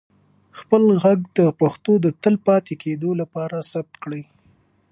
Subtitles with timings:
[0.59, 1.05] خپل ږغ
[1.37, 4.23] د پښتو د تلپاتې کېدو لپاره ثبت کړئ.